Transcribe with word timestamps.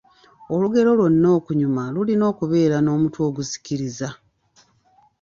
Olugero 0.53 0.89
lwonna 0.99 1.27
okunyuma 1.37 1.83
lulina 1.93 2.23
okuba 2.31 2.77
n'omutwe 2.81 3.21
ogusikiriza. 3.29 4.09